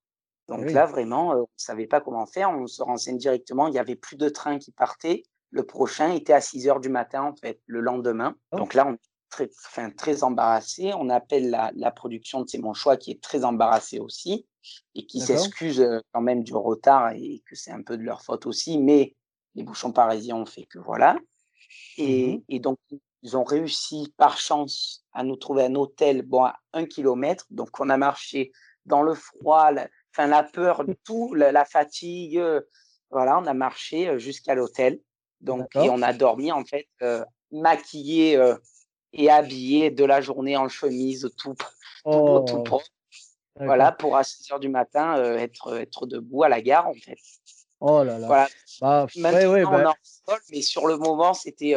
Donc 0.47 0.71
là, 0.71 0.85
vraiment, 0.85 1.31
on 1.31 1.39
ne 1.41 1.45
savait 1.55 1.87
pas 1.87 2.01
comment 2.01 2.25
faire. 2.25 2.49
On 2.49 2.67
se 2.67 2.81
renseigne 2.81 3.17
directement. 3.17 3.67
Il 3.67 3.71
n'y 3.71 3.79
avait 3.79 3.95
plus 3.95 4.17
de 4.17 4.29
train 4.29 4.57
qui 4.57 4.71
partait. 4.71 5.23
Le 5.49 5.63
prochain 5.63 6.13
était 6.13 6.33
à 6.33 6.41
6 6.41 6.67
heures 6.67 6.79
du 6.79 6.89
matin, 6.89 7.23
en 7.23 7.35
fait, 7.35 7.61
le 7.65 7.81
lendemain. 7.81 8.35
Oh. 8.51 8.57
Donc 8.57 8.73
là, 8.73 8.87
on 8.87 8.93
est 8.93 8.99
très, 9.29 9.49
enfin, 9.65 9.89
très 9.89 10.23
embarrassé. 10.23 10.93
On 10.93 11.09
appelle 11.09 11.49
la, 11.49 11.71
la 11.75 11.91
production 11.91 12.41
de 12.41 12.49
C'est 12.49 12.57
mon 12.57 12.73
choix 12.73 12.97
qui 12.97 13.11
est 13.11 13.21
très 13.21 13.45
embarrassée 13.45 13.99
aussi 13.99 14.45
et 14.95 15.05
qui 15.05 15.19
s'excuse 15.19 15.85
quand 16.11 16.21
même 16.21 16.43
du 16.43 16.53
retard 16.53 17.11
et 17.11 17.41
que 17.45 17.55
c'est 17.55 17.71
un 17.71 17.81
peu 17.81 17.97
de 17.97 18.03
leur 18.03 18.21
faute 18.21 18.45
aussi. 18.45 18.77
Mais 18.77 19.15
les 19.55 19.63
bouchons 19.63 19.91
parisiens 19.91 20.35
ont 20.35 20.45
fait 20.45 20.65
que 20.65 20.79
voilà. 20.79 21.17
Et, 21.97 22.37
mmh 22.37 22.43
et 22.49 22.59
donc, 22.59 22.77
ils 23.23 23.37
ont 23.37 23.43
réussi 23.43 24.13
par 24.17 24.37
chance 24.37 25.05
à 25.13 25.23
nous 25.23 25.35
trouver 25.35 25.65
un 25.65 25.75
hôtel 25.75 26.23
bon, 26.23 26.43
à 26.45 26.59
un 26.73 26.85
kilomètre. 26.85 27.45
Donc, 27.49 27.79
on 27.79 27.89
a 27.89 27.97
marché 27.97 28.51
dans 28.85 29.03
le 29.03 29.13
froid, 29.13 29.71
la, 29.71 29.87
enfin, 30.11 30.27
la 30.27 30.43
peur, 30.43 30.83
tout, 31.03 31.33
la, 31.35 31.65
fatigue. 31.65 32.41
voilà, 33.11 33.39
on 33.39 33.45
a 33.45 33.53
marché 33.53 34.17
jusqu'à 34.19 34.55
l'hôtel. 34.55 34.99
Donc, 35.39 35.75
et 35.75 35.89
on 35.89 36.01
a 36.01 36.13
dormi 36.13 36.51
en 36.51 36.63
fait 36.65 36.87
maquillé 37.51 38.39
et 39.13 39.29
habillé 39.29 39.91
de 39.91 40.05
la 40.05 40.21
journée 40.21 40.57
en 40.57 40.69
chemise, 40.69 41.29
tout, 41.37 41.53
tout, 42.05 42.43
tout 42.47 42.55
oh. 42.55 42.63
propre. 42.63 42.85
Voilà, 43.65 43.91
pour 43.91 44.17
à 44.17 44.23
6 44.23 44.51
heures 44.51 44.59
du 44.59 44.69
matin 44.69 45.21
être, 45.35 45.77
être 45.77 46.05
debout 46.05 46.43
à 46.43 46.49
la 46.49 46.61
gare 46.61 46.87
en 46.87 46.93
fait. 46.93 47.17
Oh 47.79 48.03
là 48.03 48.19
là. 48.19 48.27
Voilà. 48.27 48.47
Bah, 48.81 49.07
ouais, 49.15 49.63
bah... 49.63 49.93
on 50.27 50.33
en 50.33 50.37
mais 50.51 50.61
sur 50.61 50.87
le 50.87 50.97
moment, 50.97 51.33
c'était 51.33 51.75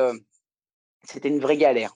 c'était 1.04 1.28
une 1.28 1.40
vraie 1.40 1.56
galère. 1.56 1.94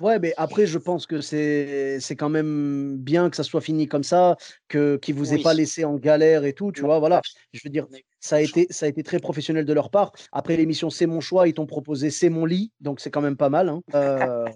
Ouais, 0.00 0.18
mais 0.18 0.34
après, 0.36 0.66
je 0.66 0.78
pense 0.78 1.06
que 1.06 1.20
c'est 1.20 2.16
quand 2.16 2.28
même 2.28 2.96
bien 2.98 3.30
que 3.30 3.36
ça 3.36 3.44
soit 3.44 3.60
fini 3.60 3.86
comme 3.86 4.02
ça, 4.02 4.36
que 4.68 4.96
qu'ils 4.96 5.14
vous 5.14 5.34
aient 5.34 5.42
pas 5.42 5.54
laissé 5.54 5.84
en 5.84 5.94
galère 5.94 6.44
et 6.44 6.52
tout, 6.52 6.72
tu 6.72 6.82
vois. 6.82 6.98
Voilà, 6.98 7.20
je 7.52 7.60
veux 7.64 7.70
dire, 7.70 7.86
ça 8.20 8.36
a 8.36 8.40
été 8.40 8.66
ça 8.70 8.86
a 8.86 8.88
été 8.88 9.02
très 9.02 9.18
professionnel 9.18 9.64
de 9.64 9.72
leur 9.72 9.90
part. 9.90 10.12
Après 10.32 10.56
l'émission 10.56 10.90
C'est 10.90 11.06
mon 11.06 11.20
choix, 11.20 11.48
ils 11.48 11.54
t'ont 11.54 11.66
proposé 11.66 12.10
C'est 12.10 12.28
mon 12.28 12.44
lit, 12.44 12.72
donc 12.80 13.00
c'est 13.00 13.10
quand 13.10 13.20
même 13.20 13.36
pas 13.36 13.50
mal. 13.50 13.68
Hein. 13.68 13.82
Euh, 13.94 14.46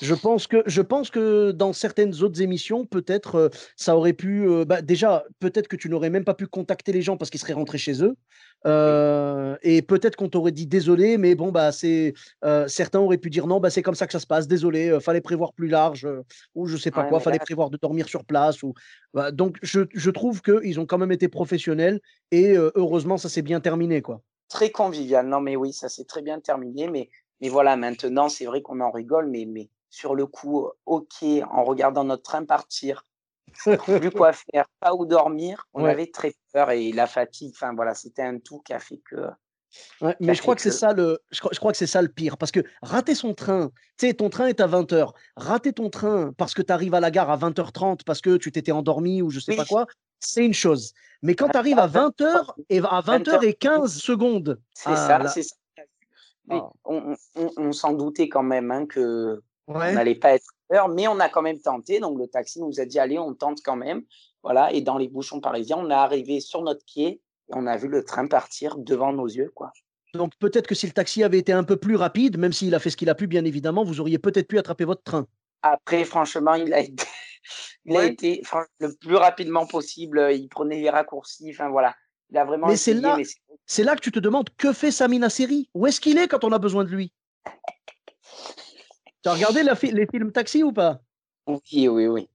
je 0.00 0.14
pense 0.14 0.46
que 0.46 0.62
je 0.66 0.82
pense 0.82 1.10
que 1.10 1.50
dans 1.50 1.72
certaines 1.72 2.22
autres 2.22 2.40
émissions, 2.42 2.86
peut-être 2.86 3.34
euh, 3.34 3.48
ça 3.76 3.96
aurait 3.96 4.12
pu. 4.12 4.48
Euh, 4.48 4.64
bah, 4.64 4.82
déjà, 4.82 5.24
peut-être 5.40 5.68
que 5.68 5.76
tu 5.76 5.88
n'aurais 5.88 6.10
même 6.10 6.24
pas 6.24 6.34
pu 6.34 6.46
contacter 6.46 6.92
les 6.92 7.02
gens 7.02 7.16
parce 7.16 7.30
qu'ils 7.30 7.40
seraient 7.40 7.52
rentrés 7.52 7.78
chez 7.78 8.04
eux. 8.04 8.16
Euh, 8.64 9.56
et 9.62 9.82
peut-être 9.82 10.14
qu'on 10.14 10.28
t'aurait 10.28 10.52
dit 10.52 10.68
désolé, 10.68 11.18
mais 11.18 11.34
bon 11.34 11.50
bah 11.50 11.72
c'est 11.72 12.14
certains 12.68 13.00
auraient 13.00 13.18
pu 13.18 13.28
dire 13.28 13.48
non, 13.48 13.58
bah 13.58 13.70
c'est 13.70 13.82
comme 13.82 13.96
ça 13.96 14.06
que 14.06 14.12
ça 14.12 14.20
se 14.20 14.26
passe. 14.26 14.46
Désolé, 14.46 14.98
fallait 15.00 15.20
prévoir 15.20 15.52
plus 15.52 15.66
large 15.66 16.06
ou 16.54 16.66
je 16.66 16.76
sais 16.76 16.92
pas 16.92 17.04
quoi, 17.04 17.18
fallait 17.18 17.40
prévoir 17.40 17.70
de 17.70 17.78
dormir 17.78 18.08
sur 18.08 18.24
place 18.24 18.62
ou. 18.62 18.74
Bah, 19.14 19.32
donc 19.32 19.58
je, 19.62 19.80
je 19.92 20.10
trouve 20.10 20.42
qu'ils 20.42 20.78
ont 20.78 20.86
quand 20.86 20.98
même 20.98 21.12
été 21.12 21.28
professionnels 21.28 22.00
et 22.30 22.54
heureusement 22.56 23.18
ça 23.18 23.28
s'est 23.28 23.42
bien 23.42 23.60
terminé 23.60 24.00
quoi. 24.00 24.22
Très 24.48 24.70
convivial. 24.70 25.26
Non 25.26 25.40
mais 25.40 25.56
oui, 25.56 25.72
ça 25.72 25.88
s'est 25.88 26.04
très 26.04 26.22
bien 26.22 26.38
terminé, 26.38 26.88
mais 26.88 27.08
mais 27.42 27.48
voilà, 27.48 27.76
maintenant, 27.76 28.28
c'est 28.28 28.46
vrai 28.46 28.62
qu'on 28.62 28.80
en 28.80 28.92
rigole, 28.92 29.26
mais, 29.26 29.44
mais 29.44 29.68
sur 29.90 30.14
le 30.14 30.26
coup, 30.26 30.68
OK, 30.86 31.24
en 31.50 31.64
regardant 31.64 32.04
notre 32.04 32.22
train 32.22 32.44
partir, 32.44 33.04
plus 33.52 34.10
quoi 34.16 34.32
faire, 34.32 34.66
pas 34.78 34.94
où 34.94 35.04
dormir, 35.04 35.66
on 35.74 35.84
avait 35.84 36.06
très 36.06 36.34
peur 36.52 36.70
et 36.70 36.92
la 36.92 37.08
fatigue, 37.08 37.52
enfin 37.52 37.74
voilà, 37.74 37.94
c'était 37.94 38.22
un 38.22 38.38
tout 38.38 38.60
qui 38.60 38.72
a 38.72 38.78
fait 38.78 39.00
que. 39.04 39.26
mais 40.20 40.34
je 40.34 40.40
crois 40.40 40.54
que, 40.54 40.62
c'est 40.62 40.70
ça 40.70 40.92
le, 40.92 41.18
je 41.32 41.40
crois, 41.40 41.72
que 41.72 41.78
c'est 41.78 41.88
ça 41.88 42.00
le 42.00 42.08
pire, 42.08 42.38
parce 42.38 42.52
que 42.52 42.60
rater 42.80 43.16
son 43.16 43.34
train, 43.34 43.72
tu 43.98 44.06
sais, 44.06 44.14
ton 44.14 44.30
train 44.30 44.46
est 44.46 44.60
à 44.60 44.68
20h, 44.68 45.12
rater 45.36 45.72
ton 45.72 45.90
train 45.90 46.32
parce 46.38 46.54
que 46.54 46.62
tu 46.62 46.72
arrives 46.72 46.94
à 46.94 47.00
la 47.00 47.10
gare 47.10 47.28
à 47.28 47.36
20h30 47.36 48.04
parce 48.06 48.20
que 48.20 48.36
tu 48.36 48.52
t'étais 48.52 48.72
endormi 48.72 49.20
ou 49.20 49.30
je 49.30 49.40
sais 49.40 49.56
pas 49.56 49.64
quoi, 49.64 49.86
c'est 50.20 50.46
une 50.46 50.54
chose. 50.54 50.92
Mais 51.22 51.34
quand 51.34 51.48
tu 51.48 51.56
arrives 51.56 51.80
à 51.80 51.88
20h 51.88 52.54
et 52.68 52.78
à 52.78 53.00
20h 53.00 53.44
et 53.44 53.54
15 53.54 53.96
secondes, 53.96 54.60
c'est 54.74 54.94
ça, 54.94 55.18
ah, 55.20 55.28
c'est 55.28 55.42
ça. 55.42 55.56
Ah. 56.50 56.70
on, 56.84 57.72
s'en 57.72 57.92
doutait 57.92 58.28
quand 58.28 58.42
même 58.42 58.70
hein, 58.70 58.86
que 58.86 59.40
on 59.68 59.78
n'allait 59.78 60.16
pas 60.16 60.34
être 60.34 60.46
heure, 60.72 60.88
mais 60.88 61.06
on 61.08 61.20
a 61.20 61.28
quand 61.28 61.42
même 61.42 61.60
tenté. 61.60 62.00
Donc 62.00 62.18
le 62.18 62.26
taxi 62.26 62.60
nous 62.60 62.80
a 62.80 62.84
dit 62.84 62.98
allez, 62.98 63.18
on 63.18 63.34
tente 63.34 63.60
quand 63.64 63.76
même. 63.76 64.02
Voilà, 64.42 64.72
et 64.72 64.80
dans 64.80 64.98
les 64.98 65.08
bouchons 65.08 65.40
parisiens, 65.40 65.78
on 65.78 65.90
est 65.90 65.94
arrivé 65.94 66.40
sur 66.40 66.62
notre 66.62 66.84
quai 66.84 67.06
et 67.06 67.20
on 67.50 67.66
a 67.66 67.76
vu 67.76 67.88
le 67.88 68.04
train 68.04 68.26
partir 68.26 68.76
devant 68.76 69.12
nos 69.12 69.26
yeux, 69.26 69.52
quoi. 69.54 69.72
Donc 70.14 70.32
peut-être 70.38 70.66
que 70.66 70.74
si 70.74 70.86
le 70.86 70.92
taxi 70.92 71.22
avait 71.22 71.38
été 71.38 71.52
un 71.52 71.64
peu 71.64 71.76
plus 71.76 71.96
rapide, 71.96 72.38
même 72.38 72.52
s'il 72.52 72.74
a 72.74 72.80
fait 72.80 72.90
ce 72.90 72.96
qu'il 72.96 73.08
a 73.08 73.14
pu, 73.14 73.26
bien 73.26 73.44
évidemment, 73.44 73.84
vous 73.84 74.00
auriez 74.00 74.18
peut-être 74.18 74.48
pu 74.48 74.58
attraper 74.58 74.84
votre 74.84 75.02
train. 75.02 75.26
Après, 75.62 76.04
franchement, 76.04 76.54
il 76.54 76.74
a 76.74 76.80
été, 76.80 77.04
il 77.86 77.96
a 77.96 78.04
été 78.04 78.42
le 78.80 78.94
plus 79.00 79.16
rapidement 79.16 79.66
possible. 79.66 80.28
Il 80.32 80.48
prenait 80.48 80.80
les 80.80 80.90
raccourcis. 80.90 81.50
Enfin 81.50 81.70
voilà, 81.70 81.94
vraiment 82.32 82.66
mais 82.68 82.76
c'est 82.76 82.94
là, 82.94 83.18
c'est 83.66 83.84
là 83.84 83.94
que 83.94 84.00
tu 84.00 84.10
te 84.10 84.18
demandes 84.18 84.48
que 84.56 84.72
fait 84.72 84.90
Samina 84.90 85.30
Seri 85.30 85.68
Où 85.74 85.86
est-ce 85.86 86.00
qu'il 86.00 86.18
est 86.18 86.28
quand 86.28 86.44
on 86.44 86.52
a 86.52 86.58
besoin 86.58 86.84
de 86.84 86.90
lui? 86.90 87.12
Tu 89.22 89.28
as 89.28 89.34
regardé 89.34 89.62
les 89.62 90.06
films 90.06 90.32
Taxi 90.32 90.62
ou 90.62 90.72
pas? 90.72 91.00
Oui, 91.46 91.88
oui, 91.88 92.06
oui. 92.06 92.28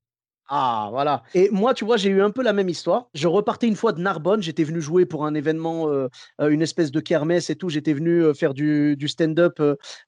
Ah, 0.50 0.88
voilà. 0.92 1.24
Et 1.34 1.50
moi, 1.50 1.74
tu 1.74 1.84
vois, 1.84 1.98
j'ai 1.98 2.10
eu 2.10 2.22
un 2.22 2.32
peu 2.32 2.42
la 2.42 2.54
même 2.54 2.70
histoire. 2.70 3.10
Je 3.14 3.28
repartais 3.28 3.68
une 3.68 3.76
fois 3.76 3.92
de 3.92 4.00
Narbonne. 4.00 4.42
J'étais 4.42 4.64
venu 4.64 4.80
jouer 4.80 5.06
pour 5.06 5.26
un 5.26 5.34
événement, 5.34 5.90
euh, 5.90 6.08
euh, 6.40 6.50
une 6.50 6.62
espèce 6.62 6.92
de 6.92 7.02
kermesse 7.02 7.50
et 7.50 7.56
tout. 7.56 7.68
J'étais 7.68 7.94
venu 7.94 8.24
euh, 8.24 8.34
faire 8.34 8.54
du, 8.54 8.96
du 8.96 9.10
stand-up. 9.10 9.60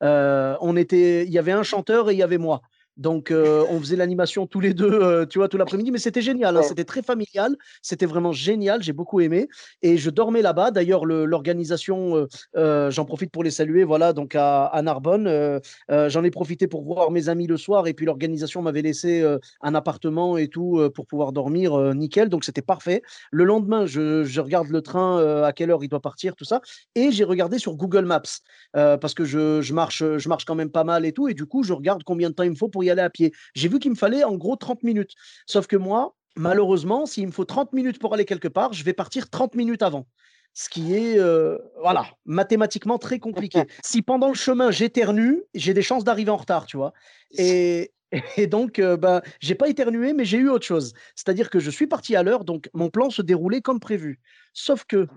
on 0.02 0.78
était, 0.78 1.26
il 1.26 1.32
y 1.32 1.38
avait 1.38 1.52
un 1.52 1.64
chanteur 1.64 2.10
et 2.10 2.14
il 2.14 2.18
y 2.18 2.24
avait 2.24 2.38
moi. 2.38 2.62
Donc, 3.00 3.32
euh, 3.32 3.64
on 3.70 3.80
faisait 3.80 3.96
l'animation 3.96 4.46
tous 4.46 4.60
les 4.60 4.74
deux, 4.74 4.92
euh, 4.92 5.26
tu 5.26 5.40
vois, 5.40 5.48
tout 5.48 5.58
l'après-midi, 5.58 5.90
mais 5.90 6.00
c'était 6.00 6.22
génial, 6.22 6.58
hein, 6.58 6.64
c'était 6.64 6.84
très 6.84 7.02
familial, 7.02 7.56
c'était 7.82 8.06
vraiment 8.06 8.34
génial, 8.34 8.84
j'ai 8.84 8.92
beaucoup 8.92 9.22
aimé. 9.22 9.48
Et 9.82 9.98
je 9.98 10.10
dormais 10.10 10.42
là-bas. 10.42 10.72
D'ailleurs, 10.72 11.06
l'organisation, 11.06 12.28
euh, 12.58 12.92
j'en 12.92 13.06
profite 13.06 13.32
pour 13.32 13.44
les 13.44 13.52
saluer, 13.52 13.86
voilà, 13.86 14.12
donc 14.12 14.36
à, 14.36 14.80
Narbonne. 14.84 15.62
j'en 15.90 16.24
ai 16.24 16.32
profité 16.32 16.68
pour 16.68 16.84
voir 16.84 17.10
mes 17.12 17.30
amis 17.30 17.48
le 17.48 17.56
soir, 17.56 17.88
et 17.88 17.94
puis 17.94 18.06
l'organisation 18.06 18.62
m'avait 18.62 18.82
laissé 18.82 19.26
un 19.62 19.76
appartement 19.76 20.38
et 20.38 20.50
tout 20.50 20.82
pour 20.94 21.06
pouvoir 21.06 21.32
dormir, 21.32 21.78
nickel, 21.96 22.28
donc 22.28 22.44
c'était 22.44 22.62
parfait. 22.62 23.02
Le 23.32 23.46
lendemain, 23.46 23.86
je, 23.86 24.40
regarde 24.42 24.68
le 24.68 24.82
train, 24.82 25.44
à 25.44 25.54
quelle 25.54 25.72
heure 25.72 25.84
il 25.84 25.88
doit 25.88 26.02
partir, 26.02 26.36
tout 26.36 26.44
ça, 26.44 26.60
et 26.96 27.12
j'ai 27.12 27.24
regardé 27.24 27.60
sur 27.60 27.76
Google 27.76 28.06
Maps, 28.06 28.42
parce 28.74 29.14
que 29.14 29.24
je, 29.24 29.62
je, 29.62 29.74
marche, 29.74 30.04
je 30.18 30.30
marche 30.30 30.44
quand 30.44 30.56
même 30.56 30.72
pas 30.72 30.84
mal 30.84 31.06
et 31.06 31.14
tout, 31.14 31.30
et 31.30 31.34
du 31.34 31.46
coup, 31.46 31.64
je 31.64 31.72
regarde 31.72 32.04
combien 32.04 32.30
de 32.30 32.36
temps 32.36 32.44
il 32.44 32.52
me 32.52 32.56
faut 32.56 32.68
pour 32.68 32.84
y 32.84 32.89
aller 32.92 33.02
à 33.02 33.10
pied. 33.10 33.34
J'ai 33.56 33.68
vu 33.68 33.80
qu'il 33.80 33.92
me 33.92 33.96
fallait 33.96 34.24
en 34.24 34.36
gros 34.36 34.56
30 34.56 34.84
minutes. 34.84 35.14
Sauf 35.46 35.68
que 35.68 35.76
moi, 35.76 36.16
malheureusement, 36.36 37.06
s'il 37.06 37.28
me 37.28 37.32
faut 37.32 37.46
30 37.46 37.74
minutes 37.74 38.00
pour 38.00 38.14
aller 38.14 38.26
quelque 38.26 38.48
part, 38.48 38.74
je 38.74 38.84
vais 38.84 38.94
partir 38.94 39.30
30 39.30 39.56
minutes 39.56 39.82
avant. 39.82 40.08
Ce 40.54 40.68
qui 40.70 40.96
est, 40.96 41.20
euh, 41.20 41.58
voilà, 41.82 42.06
mathématiquement 42.26 42.98
très 42.98 43.20
compliqué. 43.20 43.64
Si 43.84 44.02
pendant 44.02 44.30
le 44.30 44.34
chemin 44.34 44.72
j'éternue, 44.72 45.44
j'ai 45.54 45.74
des 45.74 45.82
chances 45.82 46.04
d'arriver 46.04 46.32
en 46.32 46.38
retard, 46.38 46.66
tu 46.66 46.78
vois. 46.78 46.94
Et, 47.38 47.92
et 48.38 48.48
donc, 48.48 48.80
euh, 48.80 48.98
ben, 48.98 49.22
j'ai 49.40 49.56
pas 49.56 49.70
éternué, 49.70 50.14
mais 50.14 50.26
j'ai 50.26 50.38
eu 50.38 50.50
autre 50.50 50.66
chose. 50.66 50.94
C'est-à-dire 51.16 51.50
que 51.50 51.60
je 51.60 51.70
suis 51.70 51.88
parti 51.88 52.16
à 52.16 52.24
l'heure, 52.24 52.44
donc 52.46 52.70
mon 52.74 52.90
plan 52.90 53.10
se 53.10 53.22
déroulait 53.22 53.62
comme 53.62 53.80
prévu. 53.80 54.20
Sauf 54.54 54.86
que 54.86 55.08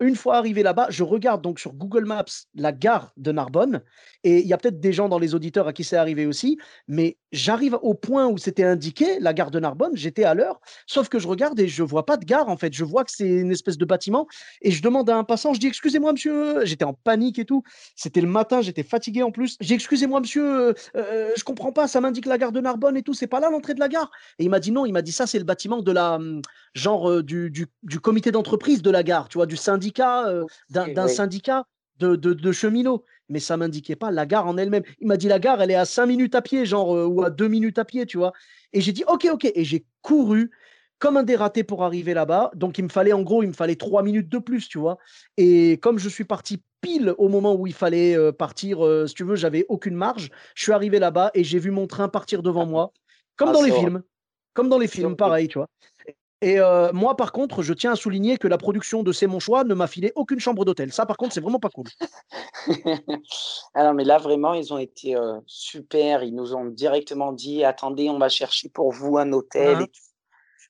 une 0.00 0.16
fois 0.16 0.36
arrivé 0.36 0.62
là-bas, 0.62 0.86
je 0.90 1.04
regarde 1.04 1.42
donc 1.42 1.60
sur 1.60 1.74
Google 1.74 2.06
Maps 2.06 2.24
la 2.54 2.72
gare 2.72 3.12
de 3.16 3.32
Narbonne 3.32 3.82
et 4.24 4.40
il 4.40 4.46
y 4.46 4.52
a 4.52 4.58
peut-être 4.58 4.80
des 4.80 4.92
gens 4.92 5.08
dans 5.08 5.18
les 5.18 5.34
auditeurs 5.34 5.68
à 5.68 5.72
qui 5.72 5.84
c'est 5.84 5.96
arrivé 5.96 6.26
aussi, 6.26 6.58
mais 6.88 7.18
j'arrive 7.32 7.78
au 7.82 7.94
point 7.94 8.26
où 8.26 8.38
c'était 8.38 8.64
indiqué 8.64 9.20
la 9.20 9.34
gare 9.34 9.50
de 9.50 9.60
Narbonne, 9.60 9.92
j'étais 9.94 10.24
à 10.24 10.34
l'heure, 10.34 10.60
sauf 10.86 11.08
que 11.08 11.18
je 11.18 11.28
regarde 11.28 11.58
et 11.60 11.68
je 11.68 11.82
vois 11.82 12.06
pas 12.06 12.16
de 12.16 12.24
gare 12.24 12.48
en 12.48 12.56
fait, 12.56 12.72
je 12.72 12.84
vois 12.84 13.04
que 13.04 13.12
c'est 13.12 13.28
une 13.28 13.52
espèce 13.52 13.76
de 13.76 13.84
bâtiment 13.84 14.26
et 14.62 14.70
je 14.70 14.82
demande 14.82 15.08
à 15.10 15.16
un 15.16 15.24
passant, 15.24 15.52
je 15.52 15.60
dis 15.60 15.66
excusez-moi 15.66 16.12
monsieur, 16.12 16.64
j'étais 16.64 16.84
en 16.84 16.94
panique 16.94 17.38
et 17.38 17.44
tout, 17.44 17.62
c'était 17.94 18.22
le 18.22 18.28
matin, 18.28 18.62
j'étais 18.62 18.82
fatigué 18.82 19.22
en 19.22 19.30
plus, 19.30 19.56
j'ai 19.60 19.74
excusez-moi 19.74 20.20
monsieur, 20.20 20.68
euh, 20.68 20.74
euh, 20.96 21.30
je 21.36 21.44
comprends 21.44 21.72
pas, 21.72 21.88
ça 21.88 22.00
m'indique 22.00 22.26
la 22.26 22.38
gare 22.38 22.52
de 22.52 22.60
Narbonne 22.60 22.96
et 22.96 23.02
tout, 23.02 23.12
c'est 23.12 23.26
pas 23.26 23.40
là 23.40 23.50
l'entrée 23.50 23.74
de 23.74 23.80
la 23.80 23.88
gare. 23.88 24.10
Et 24.38 24.44
il 24.44 24.50
m'a 24.50 24.60
dit 24.60 24.72
non, 24.72 24.86
il 24.86 24.92
m'a 24.92 25.02
dit 25.02 25.12
ça 25.12 25.26
c'est 25.26 25.38
le 25.38 25.44
bâtiment 25.44 25.82
de 25.82 25.92
la 25.92 26.14
hum, 26.14 26.40
genre 26.74 27.10
euh, 27.10 27.22
du, 27.22 27.50
du, 27.50 27.66
du 27.82 28.00
comité 28.00 28.30
d'entreprise 28.30 28.82
de 28.82 28.90
la 28.90 29.02
gare, 29.02 29.28
tu 29.28 29.38
vois, 29.38 29.46
du 29.46 29.56
syndicat 29.56 30.28
euh, 30.28 30.44
d'un 30.70 31.08
syndicat 31.08 31.64
de, 31.98 32.16
de, 32.16 32.52
cheminots. 32.52 33.04
Mais 33.28 33.40
ça 33.40 33.56
m'indiquait 33.56 33.96
pas 33.96 34.10
la 34.10 34.26
gare 34.26 34.46
en 34.46 34.56
elle-même. 34.56 34.82
Il 35.00 35.06
m'a 35.06 35.16
dit 35.16 35.28
la 35.28 35.38
gare, 35.38 35.60
elle 35.62 35.70
est 35.70 35.76
à 35.76 35.84
5 35.84 36.06
minutes 36.06 36.34
à 36.34 36.42
pied, 36.42 36.66
genre, 36.66 36.96
euh, 36.96 37.06
ou 37.06 37.22
à 37.22 37.30
2 37.30 37.46
minutes 37.46 37.78
à 37.78 37.84
pied, 37.84 38.06
tu 38.06 38.18
vois. 38.18 38.32
Et 38.72 38.80
j'ai 38.80 38.92
dit, 38.92 39.04
ok, 39.06 39.28
ok. 39.30 39.44
Et 39.54 39.64
j'ai 39.64 39.84
couru 40.02 40.50
comme 40.98 41.16
un 41.16 41.22
dératé 41.22 41.62
pour 41.62 41.84
arriver 41.84 42.12
là-bas. 42.12 42.50
Donc, 42.54 42.78
il 42.78 42.84
me 42.84 42.88
fallait, 42.88 43.12
en 43.12 43.22
gros, 43.22 43.42
il 43.42 43.48
me 43.48 43.52
fallait 43.52 43.76
3 43.76 44.02
minutes 44.02 44.28
de 44.28 44.38
plus, 44.38 44.68
tu 44.68 44.78
vois. 44.78 44.98
Et 45.36 45.78
comme 45.78 45.98
je 45.98 46.08
suis 46.08 46.24
parti 46.24 46.62
pile 46.80 47.14
au 47.18 47.28
moment 47.28 47.54
où 47.54 47.66
il 47.66 47.72
fallait 47.74 48.16
euh, 48.16 48.32
partir, 48.32 48.78
si 49.06 49.14
tu 49.14 49.22
veux, 49.22 49.36
j'avais 49.36 49.64
aucune 49.68 49.94
marge. 49.94 50.30
Je 50.56 50.64
suis 50.64 50.72
arrivé 50.72 50.98
là-bas 50.98 51.30
et 51.34 51.44
j'ai 51.44 51.58
vu 51.58 51.70
mon 51.70 51.86
train 51.86 52.08
partir 52.08 52.42
devant 52.42 52.66
moi, 52.66 52.92
comme 53.36 53.50
ah, 53.50 53.52
dans 53.52 53.62
les 53.62 53.72
films. 53.72 54.02
Comme 54.54 54.68
dans 54.68 54.78
les 54.78 54.88
films, 54.88 55.14
pareil, 55.14 55.46
tu 55.46 55.58
vois. 55.58 55.68
Et 56.42 56.58
euh, 56.58 56.90
moi, 56.92 57.16
par 57.16 57.32
contre, 57.32 57.62
je 57.62 57.74
tiens 57.74 57.92
à 57.92 57.96
souligner 57.96 58.38
que 58.38 58.48
la 58.48 58.56
production 58.56 59.02
de 59.02 59.12
C'est 59.12 59.26
mon 59.26 59.40
choix 59.40 59.64
ne 59.64 59.74
m'a 59.74 59.86
filé 59.86 60.12
aucune 60.14 60.40
chambre 60.40 60.64
d'hôtel. 60.64 60.92
Ça, 60.92 61.04
par 61.04 61.18
contre, 61.18 61.34
c'est 61.34 61.40
vraiment 61.40 61.60
pas 61.60 61.68
cool. 61.68 61.86
Alors, 63.74 63.92
mais 63.92 64.04
là, 64.04 64.16
vraiment, 64.16 64.54
ils 64.54 64.72
ont 64.72 64.78
été 64.78 65.16
euh, 65.16 65.38
super. 65.46 66.22
Ils 66.22 66.34
nous 66.34 66.54
ont 66.54 66.64
directement 66.64 67.32
dit 67.32 67.62
attendez, 67.62 68.08
on 68.08 68.18
va 68.18 68.30
chercher 68.30 68.70
pour 68.70 68.90
vous 68.90 69.18
un 69.18 69.32
hôtel. 69.32 69.76
Hein? 69.76 69.86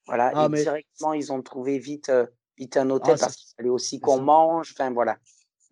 Voilà. 0.06 0.32
Ah, 0.34 0.48
et 0.52 0.56
directement, 0.56 1.12
ils 1.12 1.32
ont 1.32 1.40
trouvé 1.40 1.78
vite, 1.78 2.08
euh, 2.08 2.26
vite 2.58 2.76
un 2.76 2.90
hôtel 2.90 3.14
ah, 3.16 3.20
parce 3.20 3.36
qu'il 3.36 3.54
fallait 3.56 3.68
aussi 3.68 4.00
qu'on 4.00 4.20
mange. 4.20 4.74
Enfin, 4.76 4.90
voilà. 4.90 5.18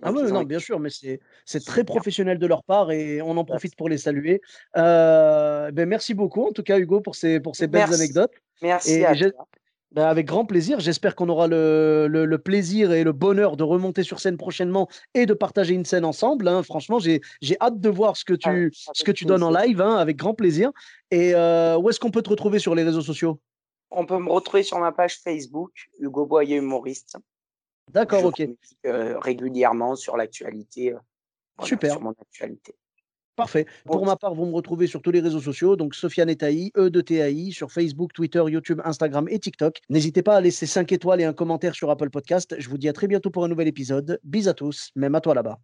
ah 0.00 0.12
oui, 0.12 0.30
non, 0.30 0.44
bien 0.44 0.60
sûr, 0.60 0.78
mais 0.78 0.90
c'est 0.90 1.64
très 1.66 1.82
professionnel 1.82 2.38
de 2.38 2.46
leur 2.46 2.62
part 2.62 2.92
et 2.92 3.20
on 3.20 3.36
en 3.36 3.44
profite 3.44 3.74
pour 3.74 3.88
les 3.88 3.98
saluer. 3.98 4.40
ben, 4.76 5.86
merci 5.86 6.14
beaucoup, 6.14 6.46
en 6.46 6.52
tout 6.52 6.62
cas, 6.62 6.78
Hugo, 6.78 7.00
pour 7.00 7.16
ces, 7.16 7.40
pour 7.40 7.56
ces 7.56 7.66
belles 7.66 7.92
anecdotes. 7.92 8.32
Merci. 8.62 9.02
Ben, 9.92 10.04
avec 10.04 10.26
grand 10.26 10.44
plaisir. 10.44 10.80
J'espère 10.80 11.16
qu'on 11.16 11.30
aura 11.30 11.46
le, 11.48 12.36
plaisir 12.36 12.92
et 12.92 13.04
le 13.04 13.12
bonheur 13.12 13.56
de 13.56 13.64
remonter 13.64 14.02
sur 14.02 14.20
scène 14.20 14.36
prochainement 14.36 14.86
et 15.14 15.24
de 15.24 15.32
partager 15.32 15.72
une 15.74 15.86
scène 15.86 16.04
ensemble. 16.04 16.46
Hein. 16.46 16.62
Franchement, 16.62 16.98
j'ai 16.98 17.20
hâte 17.60 17.80
de 17.80 17.88
voir 17.88 18.16
ce 18.16 18.24
que 18.24 18.34
tu, 18.34 18.70
ce 18.72 19.02
que 19.02 19.12
tu 19.12 19.24
donnes 19.24 19.42
en 19.42 19.50
live, 19.50 19.80
hein, 19.80 19.96
avec 19.96 20.16
grand 20.16 20.34
plaisir. 20.34 20.72
Et 21.10 21.34
euh, 21.34 21.78
où 21.78 21.88
est-ce 21.88 22.00
qu'on 22.00 22.10
peut 22.10 22.22
te 22.22 22.30
retrouver 22.30 22.58
sur 22.58 22.74
les 22.74 22.82
réseaux 22.82 23.00
sociaux? 23.00 23.40
On 23.90 24.04
peut 24.04 24.18
me 24.18 24.30
retrouver 24.30 24.62
sur 24.62 24.78
ma 24.78 24.92
page 24.92 25.18
Facebook, 25.18 25.72
Hugo 25.98 26.26
Boyer 26.26 26.56
humoriste. 26.56 27.16
D'accord, 27.90 28.24
ok. 28.24 28.42
Euh, 28.84 29.18
régulièrement 29.18 29.96
sur 29.96 30.18
l'actualité. 30.18 30.92
Euh, 30.92 30.98
Super. 31.64 31.92
Sur 31.92 32.02
mon 32.02 32.12
actualité. 32.12 32.74
Parfait. 33.38 33.66
Pour 33.86 34.04
ma 34.04 34.16
part, 34.16 34.34
vous 34.34 34.46
me 34.46 34.52
retrouvez 34.52 34.88
sur 34.88 35.00
tous 35.00 35.12
les 35.12 35.20
réseaux 35.20 35.40
sociaux, 35.40 35.76
donc 35.76 35.94
Sofiane 35.94 36.28
Etaï, 36.28 36.72
E 36.76 36.90
de 36.90 37.00
TAI, 37.00 37.52
sur 37.52 37.70
Facebook, 37.70 38.12
Twitter, 38.12 38.42
YouTube, 38.48 38.80
Instagram 38.84 39.28
et 39.30 39.38
TikTok. 39.38 39.78
N'hésitez 39.88 40.22
pas 40.24 40.34
à 40.34 40.40
laisser 40.40 40.66
5 40.66 40.90
étoiles 40.90 41.20
et 41.20 41.24
un 41.24 41.32
commentaire 41.32 41.76
sur 41.76 41.88
Apple 41.88 42.10
Podcast. 42.10 42.56
Je 42.58 42.68
vous 42.68 42.78
dis 42.78 42.88
à 42.88 42.92
très 42.92 43.06
bientôt 43.06 43.30
pour 43.30 43.44
un 43.44 43.48
nouvel 43.48 43.68
épisode. 43.68 44.18
Bis 44.24 44.48
à 44.48 44.54
tous, 44.54 44.90
même 44.96 45.14
à 45.14 45.20
toi 45.20 45.34
là-bas. 45.34 45.60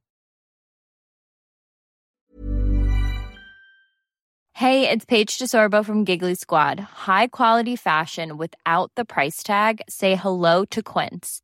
Hey, 4.55 4.89
it's 4.89 5.05
Paige 5.05 5.37
DeSorbo 5.37 5.85
from 5.85 6.05
Giggly 6.05 6.37
Squad. 6.37 6.79
High 6.79 7.27
quality 7.27 7.75
fashion 7.75 8.37
without 8.39 8.93
the 8.95 9.05
price 9.05 9.43
tag. 9.43 9.81
Say 9.89 10.15
hello 10.15 10.65
to 10.67 10.81
Quince. 10.81 11.44